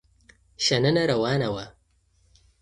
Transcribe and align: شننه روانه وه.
شننه 0.65 1.01
روانه 1.11 1.49
وه. 1.53 1.65